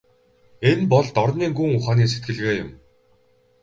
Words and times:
Энэ 0.69 0.85
бол 0.91 1.07
дорнын 1.15 1.51
гүн 1.57 1.71
ухааны 1.77 2.05
сэтгэлгээ 2.11 2.53
юм. 2.63 2.69